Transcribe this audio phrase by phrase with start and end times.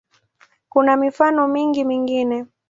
[0.69, 2.45] Kuna mifano mingi mingine.